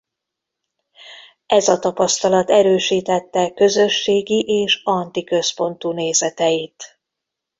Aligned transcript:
Ez 1.45 1.67
a 1.67 1.79
tapasztalat 1.79 2.49
erősítette 2.49 3.51
közösségi 3.53 4.39
és 4.47 4.81
anti-központú 4.83 5.91
nézeteit. 5.91 6.99